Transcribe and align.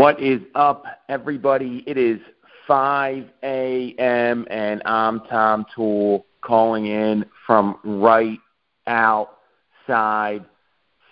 What 0.00 0.18
is 0.18 0.40
up, 0.54 0.86
everybody? 1.10 1.84
It 1.86 1.98
is 1.98 2.20
5 2.66 3.22
a.m. 3.42 4.46
and 4.48 4.80
I'm 4.86 5.20
Tom 5.28 5.66
Toole 5.76 6.24
calling 6.40 6.86
in 6.86 7.26
from 7.46 7.78
right 7.84 8.38
outside 8.86 10.46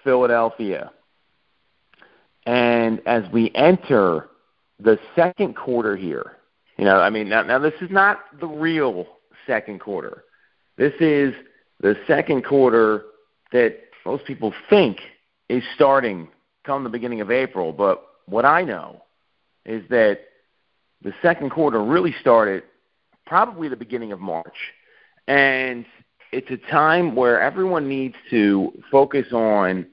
Philadelphia. 0.02 0.90
And 2.46 3.02
as 3.04 3.24
we 3.30 3.52
enter 3.54 4.30
the 4.80 4.98
second 5.14 5.54
quarter 5.54 5.94
here, 5.94 6.38
you 6.78 6.86
know, 6.86 6.98
I 6.98 7.10
mean, 7.10 7.28
now, 7.28 7.42
now 7.42 7.58
this 7.58 7.74
is 7.82 7.90
not 7.90 8.20
the 8.40 8.48
real 8.48 9.06
second 9.46 9.80
quarter. 9.80 10.24
This 10.78 10.94
is 10.98 11.34
the 11.82 11.94
second 12.06 12.46
quarter 12.46 13.02
that 13.52 13.80
most 14.06 14.24
people 14.24 14.54
think 14.70 14.96
is 15.50 15.62
starting 15.74 16.28
come 16.64 16.84
the 16.84 16.90
beginning 16.90 17.20
of 17.20 17.30
April, 17.30 17.70
but 17.70 18.07
what 18.30 18.44
I 18.44 18.62
know 18.62 19.02
is 19.64 19.82
that 19.90 20.20
the 21.02 21.12
second 21.22 21.50
quarter 21.50 21.82
really 21.82 22.14
started 22.20 22.64
probably 23.26 23.68
the 23.68 23.76
beginning 23.76 24.12
of 24.12 24.20
March. 24.20 24.56
And 25.26 25.84
it's 26.32 26.50
a 26.50 26.70
time 26.70 27.14
where 27.14 27.40
everyone 27.40 27.88
needs 27.88 28.16
to 28.30 28.72
focus 28.90 29.26
on 29.32 29.86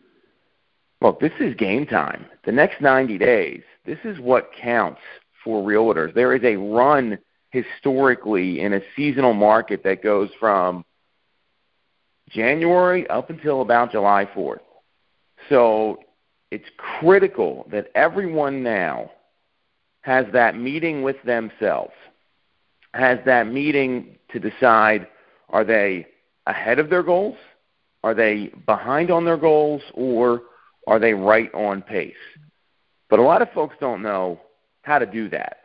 look, 1.02 1.20
this 1.20 1.34
is 1.40 1.54
game 1.56 1.86
time. 1.86 2.26
The 2.46 2.52
next 2.52 2.82
90 2.82 3.18
days, 3.18 3.62
this 3.86 4.00
is 4.04 4.20
what 4.20 4.50
counts 4.60 5.02
for 5.44 5.64
realtors. 5.64 6.14
There 6.14 6.36
is 6.36 6.44
a 6.44 6.56
run 6.56 7.20
historically 7.52 8.62
in 8.62 8.74
a 8.74 8.82
seasonal 8.96 9.34
market 9.34 9.84
that 9.84 10.02
goes 10.02 10.30
from 10.40 10.84
January 12.30 13.08
up 13.10 13.30
until 13.30 13.62
about 13.62 13.92
July 13.92 14.28
4th. 14.36 14.60
So 15.50 16.00
it's 16.56 16.70
critical 16.78 17.68
that 17.70 17.92
everyone 17.96 18.64
now 18.64 19.12
has 20.02 20.26
that 20.32 20.58
meeting 20.58 21.04
with 21.04 21.18
themselves, 21.24 21.92
has 22.94 23.20
that 23.26 23.48
meeting 23.48 24.18
to 24.32 24.40
decide 24.40 25.06
are 25.50 25.66
they 25.66 26.08
ahead 26.48 26.80
of 26.80 26.90
their 26.90 27.04
goals? 27.04 27.36
Are 28.06 28.14
they 28.14 28.54
behind 28.66 29.12
on 29.12 29.26
their 29.26 29.36
goals? 29.36 29.82
Or 29.96 30.44
are 30.88 30.98
they 30.98 31.14
right 31.14 31.54
on 31.54 31.82
pace? 31.82 32.14
But 33.10 33.20
a 33.20 33.22
lot 33.22 33.42
of 33.42 33.52
folks 33.52 33.76
don't 33.82 34.02
know 34.02 34.40
how 34.84 34.98
to 34.98 35.06
do 35.06 35.28
that. 35.30 35.58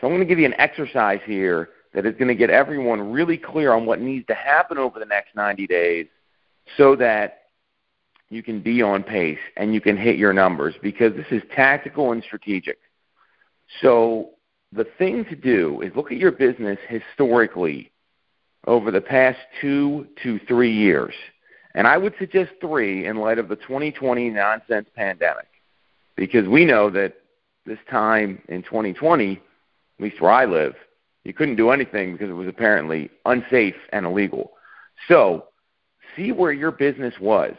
So 0.00 0.08
I'm 0.08 0.12
going 0.12 0.26
to 0.26 0.26
give 0.26 0.40
you 0.40 0.46
an 0.46 0.58
exercise 0.58 1.20
here 1.24 1.68
that 1.94 2.04
is 2.04 2.14
going 2.16 2.28
to 2.28 2.34
get 2.34 2.50
everyone 2.50 3.12
really 3.12 3.38
clear 3.38 3.72
on 3.72 3.86
what 3.86 4.00
needs 4.00 4.26
to 4.26 4.34
happen 4.34 4.76
over 4.76 4.98
the 4.98 5.06
next 5.06 5.36
90 5.36 5.68
days 5.68 6.06
so 6.76 6.96
that 6.96 7.42
you 8.28 8.42
can 8.42 8.60
be 8.60 8.82
on 8.82 9.02
pace 9.02 9.38
and 9.56 9.72
you 9.72 9.80
can 9.80 9.96
hit 9.96 10.16
your 10.16 10.32
numbers 10.32 10.74
because 10.82 11.14
this 11.14 11.26
is 11.30 11.42
tactical 11.54 12.12
and 12.12 12.22
strategic. 12.22 12.78
So 13.80 14.30
the 14.72 14.86
thing 14.98 15.24
to 15.26 15.36
do 15.36 15.80
is 15.80 15.94
look 15.94 16.10
at 16.10 16.18
your 16.18 16.32
business 16.32 16.78
historically 16.88 17.92
over 18.66 18.90
the 18.90 19.00
past 19.00 19.38
two 19.60 20.08
to 20.22 20.40
three 20.48 20.72
years. 20.72 21.14
And 21.74 21.86
I 21.86 21.98
would 21.98 22.14
suggest 22.18 22.52
three 22.60 23.06
in 23.06 23.16
light 23.18 23.38
of 23.38 23.48
the 23.48 23.56
2020 23.56 24.30
nonsense 24.30 24.88
pandemic 24.96 25.48
because 26.16 26.48
we 26.48 26.64
know 26.64 26.90
that 26.90 27.14
this 27.64 27.78
time 27.90 28.42
in 28.48 28.62
2020, 28.62 29.32
at 29.32 30.02
least 30.02 30.20
where 30.20 30.32
I 30.32 30.46
live, 30.46 30.74
you 31.24 31.32
couldn't 31.32 31.56
do 31.56 31.70
anything 31.70 32.12
because 32.12 32.30
it 32.30 32.34
was 32.34 32.48
apparently 32.48 33.10
unsafe 33.24 33.74
and 33.92 34.06
illegal. 34.06 34.52
So 35.08 35.46
see 36.16 36.32
where 36.32 36.52
your 36.52 36.70
business 36.70 37.14
was 37.20 37.54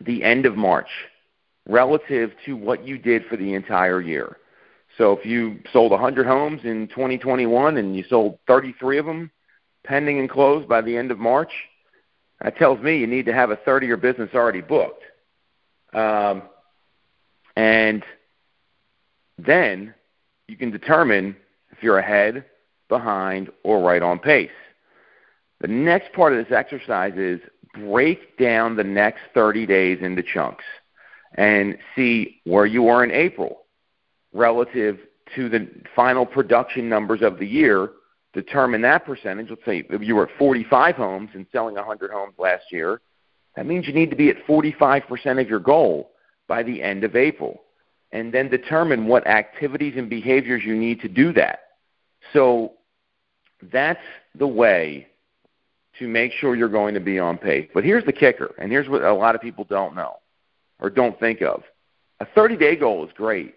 the 0.00 0.22
end 0.22 0.46
of 0.46 0.56
March 0.56 0.88
relative 1.68 2.32
to 2.46 2.56
what 2.56 2.86
you 2.86 2.98
did 2.98 3.24
for 3.26 3.36
the 3.36 3.54
entire 3.54 4.00
year. 4.00 4.36
So 4.98 5.12
if 5.12 5.26
you 5.26 5.58
sold 5.72 5.90
100 5.90 6.26
homes 6.26 6.60
in 6.64 6.88
2021 6.88 7.76
and 7.76 7.96
you 7.96 8.04
sold 8.08 8.38
33 8.46 8.98
of 8.98 9.06
them 9.06 9.30
pending 9.84 10.18
and 10.18 10.30
closed 10.30 10.68
by 10.68 10.80
the 10.80 10.96
end 10.96 11.10
of 11.10 11.18
March, 11.18 11.50
that 12.40 12.56
tells 12.56 12.80
me 12.80 12.98
you 12.98 13.06
need 13.06 13.26
to 13.26 13.32
have 13.32 13.50
a 13.50 13.56
30-year 13.56 13.96
business 13.96 14.30
already 14.34 14.60
booked. 14.60 15.02
Um, 15.92 16.42
and 17.56 18.04
then 19.38 19.94
you 20.48 20.56
can 20.56 20.70
determine 20.70 21.36
if 21.70 21.82
you're 21.82 21.98
ahead, 21.98 22.44
behind, 22.88 23.50
or 23.62 23.80
right 23.80 24.02
on 24.02 24.18
pace. 24.18 24.50
The 25.60 25.68
next 25.68 26.12
part 26.12 26.32
of 26.32 26.44
this 26.44 26.56
exercise 26.56 27.14
is 27.16 27.40
break 27.74 28.38
down 28.38 28.76
the 28.76 28.84
next 28.84 29.20
30 29.34 29.66
days 29.66 29.98
into 30.00 30.22
chunks 30.22 30.64
and 31.34 31.76
see 31.96 32.40
where 32.44 32.66
you 32.66 32.88
are 32.88 33.04
in 33.04 33.10
April 33.10 33.62
relative 34.32 34.98
to 35.34 35.48
the 35.48 35.68
final 35.94 36.24
production 36.24 36.88
numbers 36.88 37.22
of 37.22 37.38
the 37.38 37.46
year. 37.46 37.90
Determine 38.32 38.82
that 38.82 39.04
percentage. 39.04 39.50
Let's 39.50 39.64
say 39.64 39.84
you 40.00 40.16
were 40.16 40.28
at 40.28 40.38
45 40.38 40.96
homes 40.96 41.30
and 41.34 41.46
selling 41.52 41.74
100 41.74 42.10
homes 42.10 42.34
last 42.38 42.64
year, 42.70 43.00
that 43.56 43.66
means 43.66 43.86
you 43.86 43.92
need 43.92 44.10
to 44.10 44.16
be 44.16 44.28
at 44.28 44.44
45% 44.46 45.40
of 45.40 45.48
your 45.48 45.60
goal 45.60 46.10
by 46.48 46.62
the 46.62 46.82
end 46.82 47.04
of 47.04 47.16
April. 47.16 47.62
And 48.12 48.32
then 48.32 48.48
determine 48.48 49.06
what 49.06 49.26
activities 49.26 49.94
and 49.96 50.08
behaviors 50.08 50.62
you 50.64 50.76
need 50.76 51.00
to 51.00 51.08
do 51.08 51.32
that. 51.32 51.60
So 52.32 52.72
that's 53.72 54.02
the 54.36 54.46
way 54.46 55.08
to 55.98 56.08
make 56.08 56.32
sure 56.32 56.56
you're 56.56 56.68
going 56.68 56.94
to 56.94 57.00
be 57.00 57.18
on 57.18 57.38
pace. 57.38 57.68
But 57.72 57.84
here's 57.84 58.04
the 58.04 58.12
kicker, 58.12 58.54
and 58.58 58.70
here's 58.70 58.88
what 58.88 59.02
a 59.02 59.12
lot 59.12 59.34
of 59.34 59.40
people 59.40 59.64
don't 59.64 59.94
know 59.94 60.16
or 60.80 60.90
don't 60.90 61.18
think 61.18 61.40
of. 61.42 61.62
A 62.20 62.26
30 62.34 62.56
day 62.56 62.76
goal 62.76 63.04
is 63.04 63.12
great. 63.14 63.54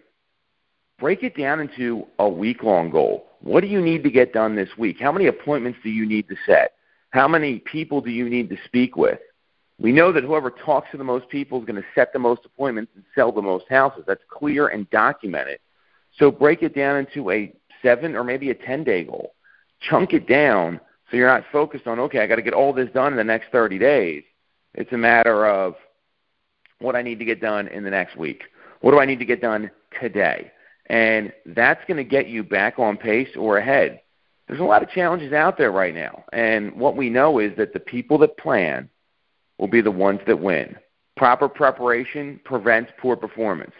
Break 0.99 1.23
it 1.23 1.37
down 1.37 1.59
into 1.59 2.07
a 2.19 2.27
week 2.27 2.63
long 2.63 2.89
goal. 2.89 3.27
What 3.41 3.61
do 3.61 3.67
you 3.67 3.81
need 3.81 4.03
to 4.03 4.09
get 4.09 4.33
done 4.33 4.55
this 4.55 4.69
week? 4.77 4.97
How 4.99 5.11
many 5.11 5.27
appointments 5.27 5.79
do 5.83 5.89
you 5.89 6.07
need 6.07 6.27
to 6.29 6.35
set? 6.45 6.73
How 7.11 7.27
many 7.27 7.59
people 7.59 8.01
do 8.01 8.09
you 8.09 8.29
need 8.29 8.49
to 8.49 8.57
speak 8.65 8.95
with? 8.97 9.19
We 9.79 9.91
know 9.91 10.11
that 10.11 10.23
whoever 10.23 10.49
talks 10.49 10.89
to 10.91 10.97
the 10.97 11.03
most 11.03 11.29
people 11.29 11.59
is 11.59 11.65
going 11.65 11.81
to 11.81 11.87
set 11.93 12.11
the 12.13 12.19
most 12.19 12.45
appointments 12.45 12.91
and 12.95 13.03
sell 13.13 13.31
the 13.31 13.43
most 13.43 13.65
houses. 13.69 14.05
That's 14.07 14.23
clear 14.27 14.69
and 14.69 14.89
documented. 14.89 15.59
So 16.17 16.31
break 16.31 16.63
it 16.63 16.73
down 16.73 16.97
into 16.97 17.29
a 17.29 17.53
seven 17.83 18.15
or 18.15 18.23
maybe 18.23 18.49
a 18.49 18.55
10 18.55 18.83
day 18.83 19.03
goal. 19.03 19.35
Chunk 19.79 20.13
it 20.13 20.27
down 20.27 20.79
so 21.09 21.17
you're 21.17 21.27
not 21.27 21.45
focused 21.51 21.87
on, 21.87 21.99
okay, 21.99 22.19
I 22.19 22.27
got 22.27 22.35
to 22.35 22.41
get 22.41 22.53
all 22.53 22.73
this 22.73 22.89
done 22.93 23.13
in 23.13 23.17
the 23.17 23.23
next 23.23 23.51
30 23.51 23.79
days. 23.79 24.23
It's 24.73 24.91
a 24.91 24.97
matter 24.97 25.47
of 25.47 25.75
what 26.79 26.95
I 26.95 27.01
need 27.01 27.19
to 27.19 27.25
get 27.25 27.41
done 27.41 27.67
in 27.67 27.83
the 27.83 27.89
next 27.89 28.17
week. 28.17 28.43
What 28.81 28.91
do 28.91 28.99
I 28.99 29.05
need 29.05 29.19
to 29.19 29.25
get 29.25 29.41
done 29.41 29.71
today? 29.99 30.51
And 30.87 31.33
that's 31.45 31.83
going 31.87 31.97
to 31.97 32.03
get 32.03 32.27
you 32.27 32.43
back 32.43 32.77
on 32.77 32.97
pace 32.97 33.29
or 33.37 33.57
ahead. 33.57 34.01
There's 34.47 34.59
a 34.59 34.65
lot 34.65 34.83
of 34.83 34.89
challenges 34.89 35.33
out 35.33 35.57
there 35.57 35.71
right 35.71 35.93
now. 35.93 36.23
And 36.31 36.73
what 36.75 36.95
we 36.95 37.09
know 37.09 37.39
is 37.39 37.55
that 37.57 37.73
the 37.73 37.79
people 37.79 38.17
that 38.19 38.37
plan 38.37 38.89
will 39.57 39.67
be 39.67 39.81
the 39.81 39.91
ones 39.91 40.21
that 40.27 40.39
win. 40.39 40.77
Proper 41.17 41.49
preparation 41.49 42.39
prevents 42.45 42.91
poor 42.99 43.15
performance. 43.15 43.73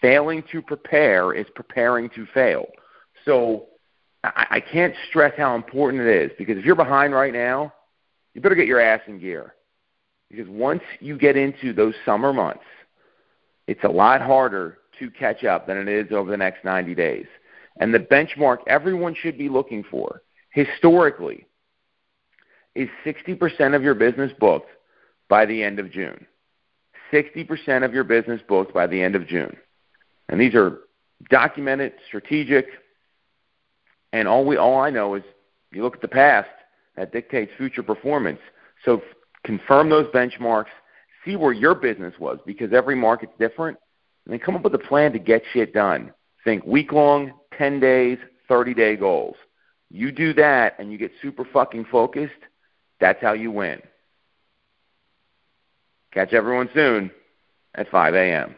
Failing 0.00 0.42
to 0.50 0.62
prepare 0.62 1.34
is 1.34 1.46
preparing 1.54 2.08
to 2.10 2.26
fail. 2.32 2.66
So 3.24 3.66
I, 4.22 4.46
I 4.50 4.60
can't 4.60 4.94
stress 5.08 5.32
how 5.36 5.54
important 5.54 6.02
it 6.02 6.24
is 6.24 6.32
because 6.38 6.58
if 6.58 6.64
you're 6.64 6.74
behind 6.74 7.14
right 7.14 7.32
now, 7.32 7.72
you 8.34 8.40
better 8.40 8.54
get 8.54 8.66
your 8.66 8.80
ass 8.80 9.00
in 9.06 9.18
gear. 9.18 9.54
Because 10.30 10.48
once 10.48 10.82
you 11.00 11.18
get 11.18 11.36
into 11.36 11.72
those 11.72 11.94
summer 12.04 12.32
months, 12.32 12.64
it's 13.66 13.82
a 13.84 13.88
lot 13.88 14.20
harder 14.20 14.78
to 14.98 15.10
catch 15.10 15.44
up 15.44 15.66
than 15.66 15.76
it 15.76 15.88
is 15.88 16.12
over 16.12 16.30
the 16.30 16.36
next 16.36 16.64
90 16.64 16.94
days. 16.94 17.26
And 17.78 17.92
the 17.92 17.98
benchmark 17.98 18.58
everyone 18.66 19.14
should 19.14 19.38
be 19.38 19.48
looking 19.48 19.82
for 19.90 20.22
historically 20.50 21.46
is 22.74 22.88
60% 23.04 23.74
of 23.74 23.82
your 23.82 23.94
business 23.94 24.32
booked 24.38 24.70
by 25.28 25.46
the 25.46 25.62
end 25.62 25.78
of 25.78 25.90
June. 25.90 26.26
60% 27.12 27.84
of 27.84 27.92
your 27.92 28.04
business 28.04 28.40
booked 28.48 28.72
by 28.72 28.86
the 28.86 29.00
end 29.00 29.16
of 29.16 29.26
June. 29.26 29.56
And 30.28 30.40
these 30.40 30.54
are 30.54 30.80
documented, 31.28 31.94
strategic, 32.06 32.66
and 34.12 34.26
all 34.28 34.44
we 34.44 34.56
all 34.56 34.78
I 34.78 34.90
know 34.90 35.14
is 35.14 35.22
you 35.72 35.82
look 35.82 35.94
at 35.94 36.02
the 36.02 36.08
past 36.08 36.48
that 36.96 37.12
dictates 37.12 37.52
future 37.56 37.82
performance. 37.82 38.40
So 38.84 39.02
confirm 39.44 39.88
those 39.88 40.06
benchmarks, 40.08 40.66
see 41.24 41.36
where 41.36 41.52
your 41.52 41.74
business 41.74 42.14
was 42.18 42.38
because 42.46 42.72
every 42.72 42.96
market's 42.96 43.32
different, 43.38 43.78
and 44.24 44.32
then 44.32 44.40
come 44.40 44.56
up 44.56 44.62
with 44.62 44.74
a 44.74 44.78
plan 44.78 45.12
to 45.12 45.18
get 45.18 45.42
shit 45.52 45.72
done. 45.72 46.12
Think 46.44 46.64
week 46.64 46.92
long, 46.92 47.32
10 47.56 47.80
days, 47.80 48.18
30 48.48 48.74
day 48.74 48.96
goals. 48.96 49.36
You 49.90 50.12
do 50.12 50.32
that 50.34 50.78
and 50.78 50.90
you 50.90 50.98
get 50.98 51.12
super 51.20 51.44
fucking 51.44 51.86
focused, 51.90 52.32
that's 53.00 53.20
how 53.20 53.32
you 53.32 53.50
win. 53.50 53.80
Catch 56.12 56.32
everyone 56.32 56.68
soon 56.74 57.10
at 57.74 57.88
5 57.90 58.14
a.m. 58.14 58.56